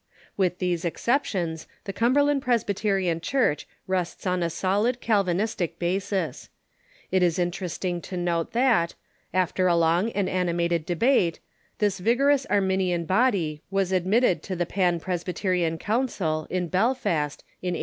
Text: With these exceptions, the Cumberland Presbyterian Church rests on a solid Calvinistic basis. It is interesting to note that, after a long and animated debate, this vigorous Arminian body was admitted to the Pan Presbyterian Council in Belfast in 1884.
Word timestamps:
With 0.35 0.57
these 0.57 0.83
exceptions, 0.83 1.67
the 1.83 1.93
Cumberland 1.93 2.41
Presbyterian 2.41 3.21
Church 3.21 3.67
rests 3.85 4.25
on 4.25 4.41
a 4.41 4.49
solid 4.49 4.99
Calvinistic 4.99 5.77
basis. 5.77 6.49
It 7.11 7.21
is 7.21 7.37
interesting 7.37 8.01
to 8.01 8.17
note 8.17 8.51
that, 8.53 8.95
after 9.31 9.67
a 9.67 9.75
long 9.75 10.09
and 10.13 10.27
animated 10.27 10.87
debate, 10.87 11.39
this 11.77 11.99
vigorous 11.99 12.47
Arminian 12.47 13.05
body 13.05 13.61
was 13.69 13.91
admitted 13.91 14.41
to 14.41 14.55
the 14.55 14.65
Pan 14.65 14.99
Presbyterian 14.99 15.77
Council 15.77 16.47
in 16.49 16.67
Belfast 16.67 17.43
in 17.61 17.75
1884. 17.75 17.79